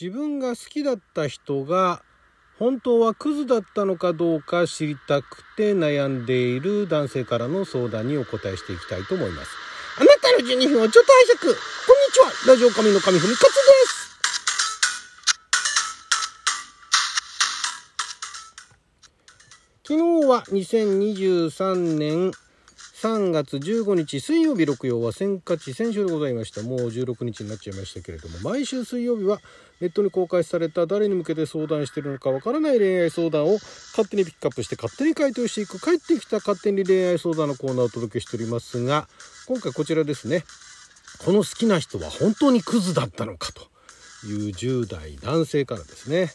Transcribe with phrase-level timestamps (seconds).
[0.00, 2.02] 自分が好きだった人が
[2.56, 9.50] 本当はクズだったのかどうか知りたくて悩んでいる男性からの相談にお答えしていきたいと思います。
[10.00, 11.56] あなたの12分をちょっと拝借こんに
[12.12, 13.58] ちはラジオ神の神文勝で
[13.88, 14.08] す
[19.84, 22.30] 昨日は2023年
[23.00, 26.62] 3月15日水曜日六曜は選果地先週でございました。
[26.62, 28.40] もう16日になっちゃいましたけれども。
[28.40, 29.40] 毎週水曜日は
[29.80, 33.52] ネットに公開された誰に向けて相談してるのかわからない恋愛相談を
[33.92, 39.06] 勝手にピックアップして勝手に回答していく帰ってきた勝手に恋愛相談のコーナーをお届けしておりますが
[39.46, 40.42] 今回こちらですね。
[41.24, 43.62] この好きな人は本当にクズだったのかと
[44.26, 46.32] いう10代男性からですね。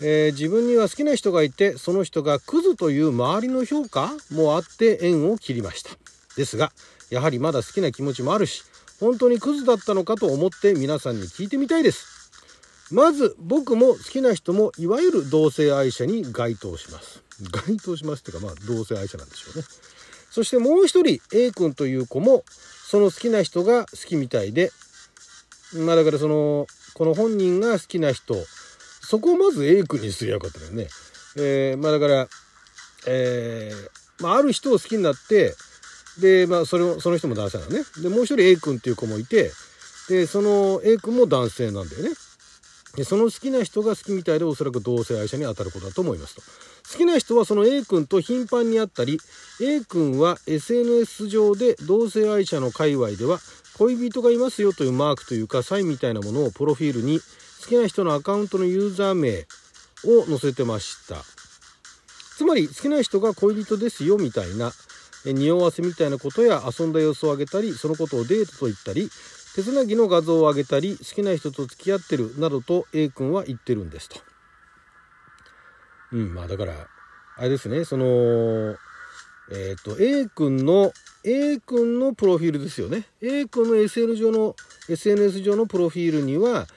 [0.00, 5.90] えー、自分には好きな人がいてその人がクズという周りの評価もあって縁を切りました。
[6.36, 6.72] ですが
[7.10, 8.62] やはりまだ好きな気持ちもあるし
[9.00, 12.18] 本当にクズだったのかと思って皆さんに聞いてみたいです。
[12.90, 17.22] まず僕も好きな人もいわゆる同性愛者に該当します。
[17.66, 19.64] 該当しますっていうかまあ同性愛者なんでしょうね。
[20.30, 22.44] そしてもう一人 A 君という子も
[22.86, 24.70] その好きな人が好きみたいで
[25.74, 28.34] まあだからそのこの本人が好きな人
[29.08, 30.86] そこをまず A 君にすりゃよかったよね。
[31.38, 32.28] えー、まあだから、
[33.06, 35.54] えー、まあある人を好きになって、
[36.20, 37.84] で、まあそれを、その人も男性なのね。
[38.02, 39.50] で、もう一人 A 君っていう子もいて、
[40.10, 42.10] で、その A 君も男性なんだよね。
[42.96, 46.42] で、その好きな人が好きみたいでおそらく同性愛者に当たることだと思いますと。
[46.92, 49.18] 好きな人はその A 君と頻繁に会ったり、
[49.62, 53.38] A 君は SNS 上で同性愛者の界隈では
[53.78, 57.20] 恋人がいますよというマークというかサインみたいなものをプロフィールに
[57.60, 59.46] 好きな人のアカウントのユーザー名
[60.04, 61.16] を載せてました
[62.36, 64.72] つまり好きな人が恋人ですよみたいな
[65.24, 69.10] 匂わせみたいなことや遊んだ様子をあげたりそのことをデートと言ったり
[69.54, 74.20] 手つなぎの画像をあげたり好きな人と付き合ってるなどと A 君は言ってるんですと。
[76.12, 76.86] うんまあだから
[77.36, 78.06] あれですねその
[79.50, 80.92] えっ、ー、と A 君の
[81.24, 84.54] A 君のプロフィールですよね A 君の SN 上の
[84.88, 86.68] SNS 上のプロフィールには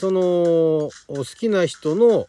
[0.00, 2.26] その好きな人の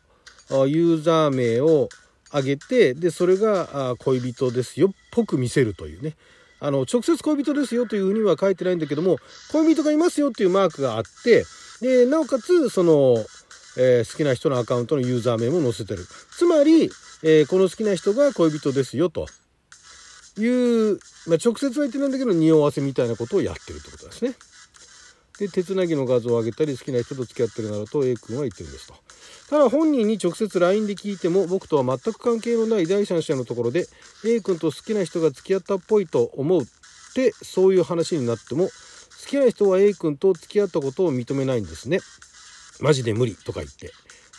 [0.67, 1.87] ユーザー名を
[2.33, 6.15] 上げてでそれが恋人ですよっぽく見せるというね
[6.59, 9.17] あの直接恋人ですよというふうには書いてないんだけども
[9.53, 11.45] 恋人がいますよっていうマークがあって
[11.81, 13.15] でなおかつその、
[13.77, 16.05] えー、好きな人のアカウントのユーザー名も載せてる
[16.37, 16.91] つまり、
[17.23, 19.27] えー、この好きな人が恋人ですよと
[20.37, 24.33] いう、まあ、直接は言ってないんだけど匂わせみたいなことをやってるってことですね。
[25.41, 28.93] で手つなぎの画像を上げたり好きな人と付き合ってるなどと A 君は言ってるんですと。
[29.49, 33.87] ただ本人に直接 LINE で聞いても僕とは全く関係のない第三者のところで
[34.23, 36.65] A 君と好きな人が付き合ったっぽいと思うっ
[37.15, 38.71] てそういう話になっても好
[39.27, 42.01] きな人は A 君と付き合ったことを認めないんですね。
[42.79, 43.91] マジで無理とか言って。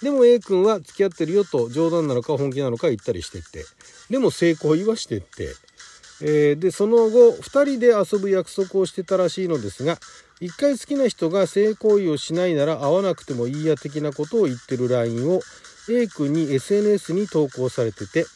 [0.03, 3.65] でも A 君は付き合ってるよと冗談なのか本気なのか言ったりしてって。
[4.09, 5.49] でも成功言わしてって。
[6.25, 9.99] えー、でその後2人で遊ぶ約束をしてたらしいのですが
[10.43, 15.41] 一回好きな人が性行為をしないなら会わなくてもいいや的なことを言ってる LINE を
[15.89, 18.29] A 君に SNS に投稿されてて好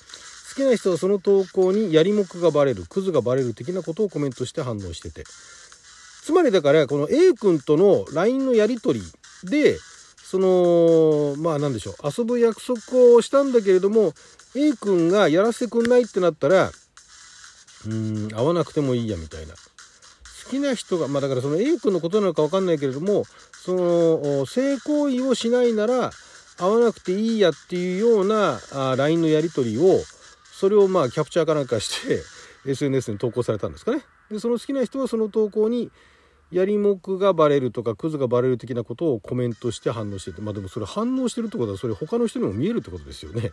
[0.54, 5.24] きな人はその投稿にやりもくがバレるクズがバレる的なことをコメントして反応してて。
[6.22, 9.06] つまりだからこの A 君との LINE のやり取り
[9.48, 9.76] で
[10.16, 14.12] そのまあ何でしょう遊ぶ約束をしたんだけれども
[14.56, 16.70] A 君がやらせてくんないってなったら
[17.86, 19.54] うん会わなくてもいいやみたいな。
[20.46, 26.12] 好きな人がまあだからその A 君のことなのか分かんないけれどもその性行為をしないなら
[26.56, 30.00] 会わなくていいやっていうようなあ LINE のやり取りを
[30.52, 32.22] それをまあキャプチャーかなんかして
[32.70, 34.02] SNS に投稿されたんですかね。
[34.30, 35.90] でその好きな人はその投稿に
[36.50, 43.52] やりもくがバレるとかクズがバレる的なことをコメントして反応しててまあでもそれ反応してるってことはそれ他の人にも見えるってことですよね。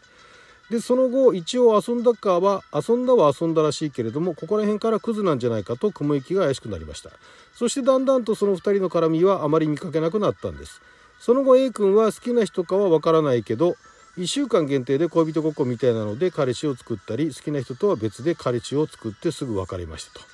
[0.69, 7.11] でその後一応遊んだかは遊んだは遊んだらしいけれどもここら辺からクズなんじゃないかと雲行きが怪しくなりました。
[7.53, 10.81] そしてだんだんとその2人の絡みはあまり見かけなくなったんです。
[11.19, 13.75] その後 A 君は好きな人かはわからないけど
[14.17, 20.25] 1週間限定で恋人ごっこみたいなので彼氏を作ったり好きな人とは別で彼氏を作ってすぐ別れましたと。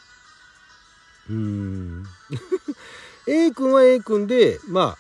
[1.30, 2.06] うーん。
[3.28, 4.96] A 君は A 君でま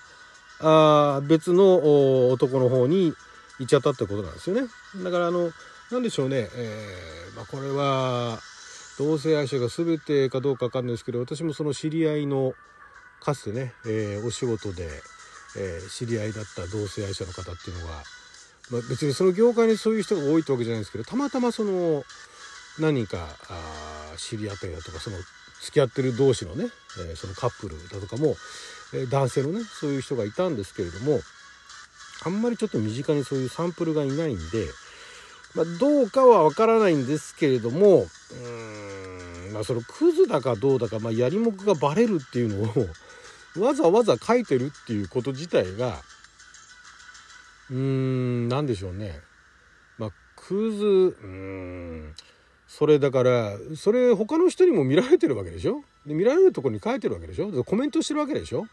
[0.59, 3.13] ああ別の男の方に
[3.59, 4.67] 行っちゃったってことなんですよね。
[5.03, 5.51] だからあの
[5.91, 8.39] 何でしょうね、えー、まあ、これは
[8.99, 12.53] 同性愛者が全てかどうかわかんないですけど私もその知り合いの
[13.21, 14.87] かつてね、えー、お仕事で、
[15.57, 17.93] えー、知り合いだった同性愛者の方っていうのが、
[18.71, 22.03] まあ、別にその業界にそういう人が多いってわけじゃないですけどたまたまその
[22.79, 25.17] 何かあ知り合ったりだとかその
[25.61, 26.67] 付き合ってる同士のね、
[27.11, 28.37] えそのカップルだとかも、
[28.93, 31.19] え男性のねそういう人がいたんですけれども
[32.25, 34.67] あんまりちょっと身近にそういうサンプルがいないんで、
[35.55, 42.87] まあ、どうかはわからないんですけれどもうーんまあそのクズだかどうだか、まあ、やりもくがバレるっていうのを
[43.65, 46.01] わざわざ書いてるっていうこと自体が
[47.69, 49.21] うーん何でしょうね。
[49.97, 52.15] まあクズうーん
[52.67, 55.83] それだからそれ他の人にも見られてるわけでしょ？
[56.05, 57.63] で見られるとこに書いてるわけでしょ？
[57.63, 58.67] コメントしてるわけでしょ？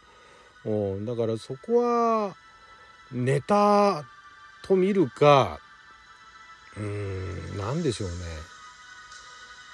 [0.66, 2.37] おだからそこは
[3.12, 4.05] ネタ
[4.62, 5.61] と見るか
[6.76, 6.82] うー
[7.55, 8.14] ん何でしょうね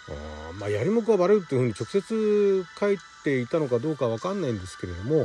[0.08, 5.24] あまあやりもくはバレるっていうふうに直接書いていたのかどうかわかんないんですけれども、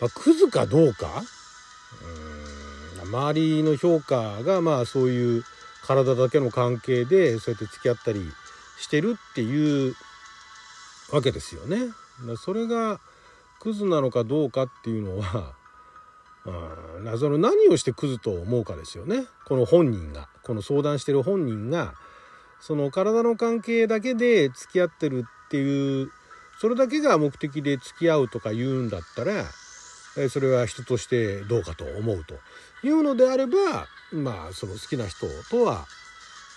[0.00, 1.22] まあ、クズかどうか
[2.96, 5.44] うーん周りの評価がまあそういう
[5.82, 8.20] 体だけの関係でそうやって付き合ったり
[8.78, 9.94] してるっていう
[11.10, 11.78] わけですよね。
[12.36, 13.00] それが
[13.58, 15.54] クズなのかどうかっていうのは
[16.46, 19.26] あその何をしてクズと思うかですよね。
[19.46, 20.28] この本人が。
[20.42, 21.94] この相談してる本人が。
[22.60, 26.10] その体の関係だけで付き合ってるっていう
[26.60, 29.46] それだけが目的で付き合うとか言うんだったら
[30.28, 32.34] それは人としてどうかと思うと。
[32.82, 35.86] いうのであればまあその好きな人とは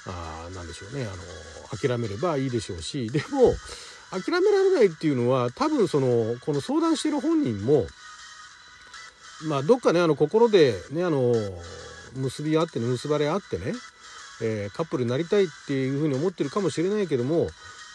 [0.05, 1.05] あ何でしょうね。
[1.05, 3.09] あの諦めればいいでしょうし。
[3.09, 3.53] でも
[4.11, 7.87] 諦められないっていうのは多分そのこの相談してる本人も
[9.47, 11.33] まあどっかねあの心でねあの
[12.15, 13.73] 結び合ってね結ばれ合ってね、
[14.41, 17.47] えー、カップルになりたいっていうふうに思ってるかもしれないけども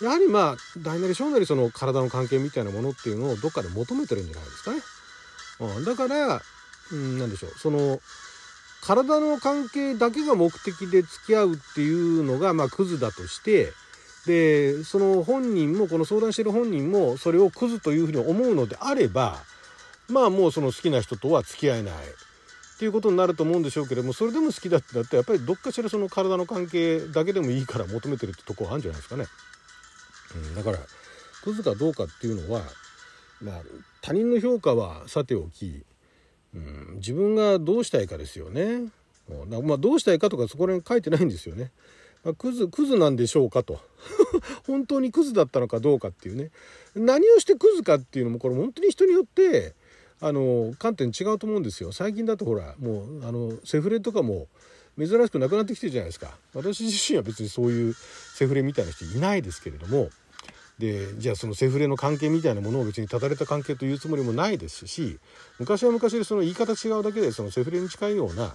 [0.02, 4.78] やはりまあ大なり小なりその体の関係みたいなものっていうのをどっかで求めてるんじゃないですかね。
[5.60, 6.40] うん、だから、
[6.92, 8.00] 何でしょうその
[8.80, 13.72] 体の関係だけが目的で付き合うっていうのがまあクズだとして
[14.26, 19.38] でその本人もこの相談してる本人もそれをクズというふうに思うのであれば
[20.08, 29.26] まあもうその好きな人とは付き合えないっていうことになると思うんでしょうけれどもそれでも好きだってなってやっぱりどっかしらその体の関係だけでもいいから求めてるってとこはあるんじゃないですかね。
[30.34, 30.78] うん、だから
[31.42, 32.62] クズかどうかっていうのは、
[33.42, 33.62] まあ、
[34.00, 35.84] 他人の評価はさておき、
[36.54, 38.92] うん、自分がどうしたいかですよね。
[39.62, 41.70] まあ、どうしたいかとかそこら辺書いてないんですよね。
[42.24, 43.80] まあ、クズクズなんでしょうかと
[44.66, 46.50] 本当にクズだったのかどうかっていうね
[46.94, 49.74] 何をしてクズかっていうのもこれ本当に人によって
[50.20, 51.92] あの観点違うと思うんですよ。
[51.92, 54.46] 最近だとほらもうあのセフレとかも
[54.98, 56.36] 珍しくなくなってきてるじゃないですか。
[56.54, 60.10] 私自身は別にそういうセフレみたいな人いないですけれども。
[60.78, 65.18] でじゃあそのセフレの関係みたいなものを別に断たれた関係というつもりもないですし
[65.58, 68.54] 昔は昔でその言い方違うだけでそのセフレに近いような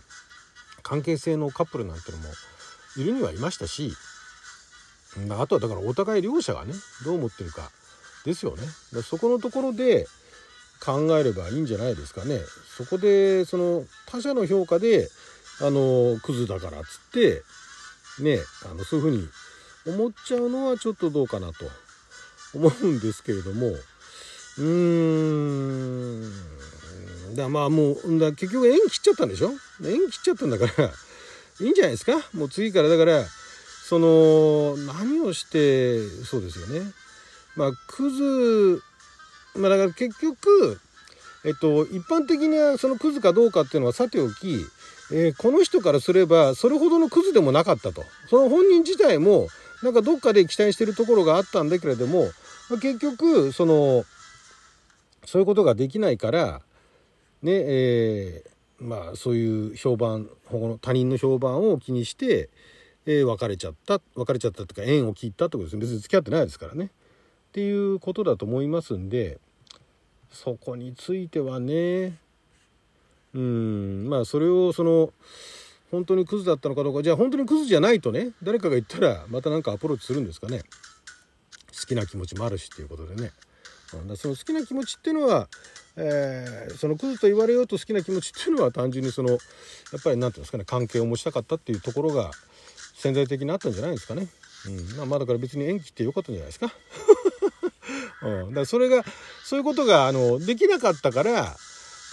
[0.83, 2.23] 関係性のカップルなんてのも
[2.95, 3.91] いるにはいましたし
[5.37, 6.73] あとはだからお互い両者がね
[7.03, 7.69] どう思ってるか
[8.25, 8.63] ですよね。
[9.03, 10.07] そこのところで
[10.79, 12.39] 考えればいいんじゃないですかね。
[12.77, 15.09] そこでその他者の評価で
[15.61, 17.43] あのクズだからっつって
[18.21, 18.39] ね
[18.69, 19.27] あのそういうふうに
[19.95, 21.65] 思っちゃうのはちょっとどうかなと
[22.53, 23.67] 思うんですけれども。
[23.67, 24.63] うー
[26.27, 26.31] ん。
[27.35, 29.49] だまあもうだ結局縁切っちゃったんでしょ？
[29.83, 30.91] 縁切っちゃったんだから
[31.61, 32.13] いいんじゃないですか？
[32.33, 32.89] もう次から。
[32.89, 36.81] だからその何をしてそうですよね。
[37.55, 38.81] まあクズ
[39.55, 40.79] まあだから結局
[41.45, 44.65] えっと一般的なそのクズかどうかっていうのはさておき、
[45.11, 49.47] えー、この人からすればそれほどのクズでもなかったとその本人自体も
[49.83, 52.25] なんかどっかで期待してるところがあったんだけれども、
[52.69, 54.05] まあ、結局その
[55.25, 56.61] そういうことができないから
[57.41, 60.29] ねえー、まあそういう評判
[60.81, 62.49] 他人の評判を気にして、
[63.05, 66.89] えー、別れちゃった別れちゃったとか縁を切ったってことですね別に付き合ってないですからね。
[67.53, 69.37] っていうことだと思いますんで
[70.31, 72.17] そこについてはね
[73.35, 75.13] うんまあそれをその
[75.91, 80.63] 本当にクズだったのかどうかじゃあ本当にクズじゃないとね誰かが言ったらまた何かアプローチするんですかね
[81.79, 83.29] 好きな気持ちもあるしっていうことでね
[84.07, 85.47] だその好きな気持ちっていうのは、
[85.95, 89.39] えー、そのクズと言われようと好きな気持ちっていうのは単純にそのやっ
[90.03, 92.31] ぱり何て言うんですかね関係を持ちたかったっていうところが
[92.95, 94.27] 潜在的にあったんじゃないですかね。
[94.65, 96.73] うんまあ、だから別に延期ってよかったんじゃないですか。
[98.23, 99.03] うん、だからそれが
[99.43, 101.55] そういうことがあのできなかったから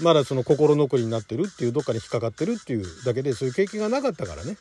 [0.03, 4.57] まだその心残りになってるっていうどっかに引っかかってるっていうだけでそういう経験がなかったからね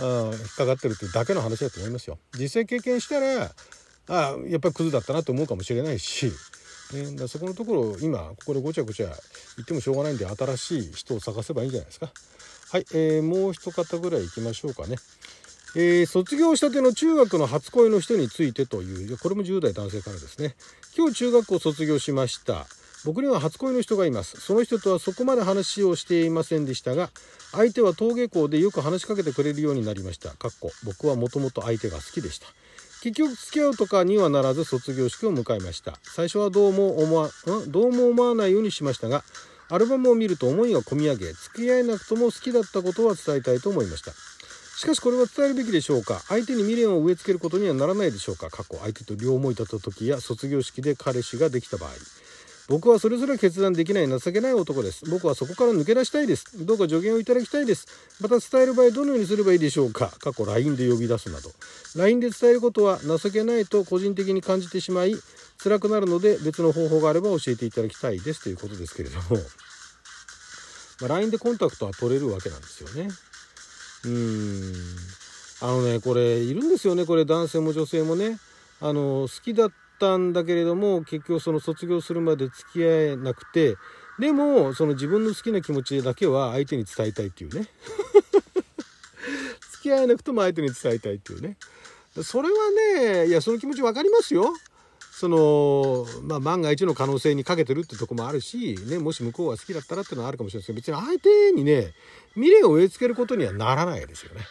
[0.00, 2.18] あ引っかかってるっていうだけの話だと思いますよ。
[2.38, 3.50] 実際経験したら
[4.08, 6.32] あやっぱりクズだったなと思うかもしれないし、
[6.94, 9.14] ね、だそこのところ今ここでごちゃごちゃ言
[9.62, 12.10] ってもしょうがないんで新しい人を探せばいいんじゃないですか。
[12.70, 14.96] はい、えー、もう一方ぐらい行きましょうかね。
[15.76, 20.54] えー、卒業したての中学の初恋の人についてというこれも10代男性からですね
[20.96, 22.66] 今日中学校卒業しました、
[23.04, 24.40] 僕には初恋の人がいます。
[24.40, 27.10] その人とはそこまで話をしていませんでしたが
[27.52, 30.30] 相手は登下校でよく話しかけてくれるようになりました。
[30.30, 32.46] かっこ僕はもともと相手が好きでした。
[33.02, 35.98] 結局付き合うとかにはならず卒業式を迎えました。
[36.02, 37.70] 最初はどうも思わん？
[37.70, 39.22] どうも思わないようにしましたが
[39.70, 44.12] アルバムを見ると思いが込み上げ付き合えなくとも好きだったことは伝えたいと思いました。
[44.78, 46.20] しかしこれは伝えるべきでしょうか？
[46.28, 48.48] 相手に未練を植え付けることにはならないでしょうか？
[48.48, 51.90] 過去相手と両思いだった時や卒業式で彼氏ができた場合
[52.68, 55.04] 僕はそれぞれ決断できない情けない男です。
[55.10, 56.64] 僕はそこから抜け出したいです。
[56.64, 57.88] どうか助言をいただきたいです。
[58.20, 60.12] また伝える場合どのようにすればいいでしょうか？
[60.20, 61.50] 過去 LINE で呼び出すなど。
[61.96, 65.16] LINE で伝えることは情けないと個人的に感じてしまい、
[65.60, 69.22] 辛くなるので別の方法があれば教えていただきたいですということですけれども、
[71.00, 73.08] まあ、LINE でコンタクトは取れるわけなんですよね。
[74.04, 74.74] うん。
[75.60, 77.04] あのね、これいるんですよね。
[77.04, 78.38] これ男性も女性もね。
[78.80, 83.76] あの、好きだったんだけれども結局その卒業するまで付き合えなくて
[84.18, 87.68] でもその自分の好きな気持ちだけは相手に伝えたいっていうね
[89.72, 91.56] 付き合えなくても相手に伝えたいっていうね
[92.22, 92.54] それは
[92.96, 94.52] ねいやその気持ち分かりますよ
[95.18, 101.92] そのまあ万が一の可能性にかけてるってとこもあるし、ね、もし向こうが好きだったらっていうのはあるかもしれないですけど別に相手にね
[102.34, 104.42] 未練を植え付けることにはならないですよね。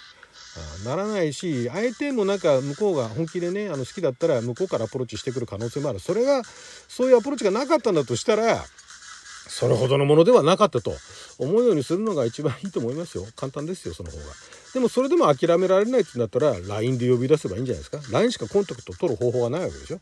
[0.83, 8.65] ならないし相手もなんか向こうが本気でねあの好きだったら向こうからアプローチしてくる可能性もあるそれがそういうアプローチがなかったんだとしたら
[9.48, 10.94] それほどのものではなかったと
[11.39, 13.25] 思うようにするのが一番いいと思いますよ。
[13.36, 14.24] 簡単ですよその方が。
[14.74, 18.00] でもそれでも諦められないってなったら LINE で呼び出せばいいんじゃないですか。
[18.12, 20.00] LINE しかコンタクト取る方法がないわけでしょ。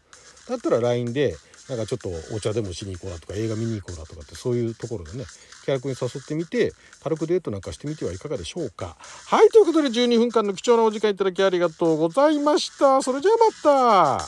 [0.49, 1.35] だったら LINE で
[1.69, 5.25] なんかちょっとお茶でもしに行こうだとか映画見に行こうだとかってそういうところでね
[5.63, 6.73] 気楽に誘ってみて
[7.03, 8.97] 軽くデートなんかしてみてはいかがでしょうか。
[8.99, 13.01] はいということで12分間の貴重なお時間いただきありがとうございました。
[13.01, 14.27] それじゃあまた。